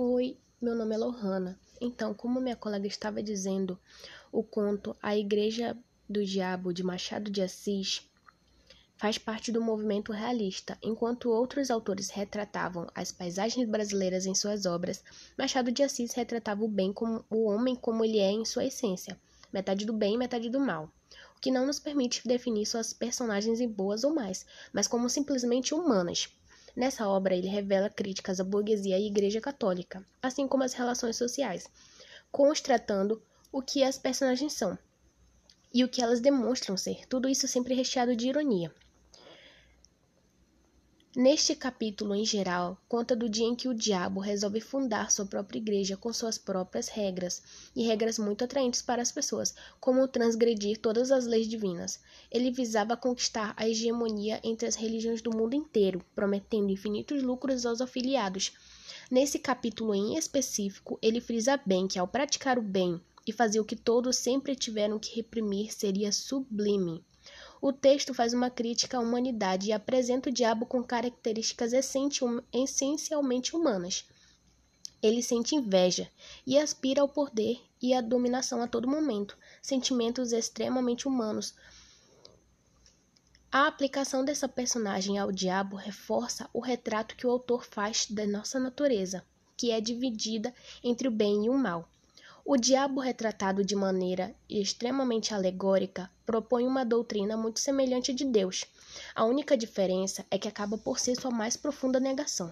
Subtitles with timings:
[0.00, 1.58] Oi, meu nome é Lohana.
[1.80, 3.76] Então, como minha colega estava dizendo,
[4.30, 5.76] o conto A Igreja
[6.08, 8.08] do Diabo de Machado de Assis
[8.96, 10.78] faz parte do movimento realista.
[10.80, 15.02] Enquanto outros autores retratavam as paisagens brasileiras em suas obras,
[15.36, 19.18] Machado de Assis retratava o bem como o homem como ele é em sua essência,
[19.52, 20.88] metade do bem metade do mal.
[21.36, 25.74] O que não nos permite definir suas personagens em boas ou mais, mas como simplesmente
[25.74, 26.28] humanas.
[26.76, 31.16] Nessa obra, ele revela críticas à burguesia e à Igreja Católica, assim como às relações
[31.16, 31.68] sociais,
[32.30, 34.78] constatando o que as personagens são
[35.72, 38.72] e o que elas demonstram ser, tudo isso sempre recheado de ironia.
[41.16, 45.58] Neste capítulo, em geral, conta do dia em que o diabo resolve fundar sua própria
[45.58, 47.42] igreja com suas próprias regras,
[47.74, 51.98] e regras muito atraentes para as pessoas, como transgredir todas as leis divinas.
[52.30, 57.80] Ele visava conquistar a hegemonia entre as religiões do mundo inteiro, prometendo infinitos lucros aos
[57.80, 58.52] afiliados.
[59.10, 63.64] Nesse capítulo em específico, ele frisa bem que ao praticar o bem e fazer o
[63.64, 67.02] que todos sempre tiveram que reprimir seria sublime.
[67.60, 71.72] O texto faz uma crítica à humanidade e apresenta o diabo com características
[72.52, 74.04] essencialmente humanas.
[75.02, 76.10] Ele sente inveja
[76.46, 81.54] e aspira ao poder e à dominação a todo momento, sentimentos extremamente humanos.
[83.50, 88.60] A aplicação dessa personagem ao diabo reforça o retrato que o autor faz da nossa
[88.60, 89.24] natureza,
[89.56, 91.88] que é dividida entre o bem e o mal.
[92.50, 98.64] O diabo, retratado de maneira extremamente alegórica, propõe uma doutrina muito semelhante de Deus.
[99.14, 102.50] A única diferença é que acaba por ser sua mais profunda negação.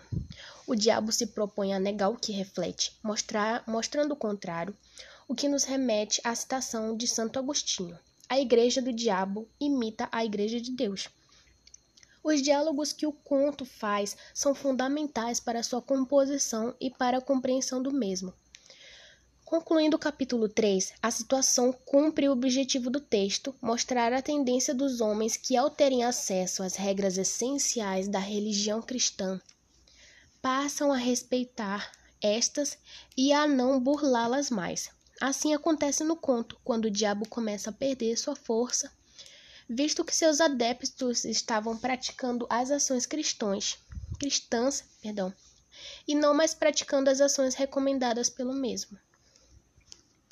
[0.66, 4.76] O diabo se propõe a negar o que reflete, mostrar, mostrando o contrário,
[5.26, 7.98] o que nos remete à citação de Santo Agostinho.
[8.28, 11.08] A igreja do diabo imita a igreja de Deus.
[12.22, 17.82] Os diálogos que o conto faz são fundamentais para sua composição e para a compreensão
[17.82, 18.34] do mesmo.
[19.46, 25.00] Concluindo o capítulo 3, a situação cumpre o objetivo do texto, mostrar a tendência dos
[25.00, 29.40] homens que, ao terem acesso às regras essenciais da religião cristã,
[30.42, 32.76] passam a respeitar estas
[33.16, 34.90] e a não burlá-las mais.
[35.20, 38.90] Assim acontece no conto, quando o diabo começa a perder sua força,
[39.70, 43.78] visto que seus adeptos estavam praticando as ações cristãs,
[44.18, 45.32] cristãs, perdão,
[46.06, 48.98] e não mais praticando as ações recomendadas pelo mesmo.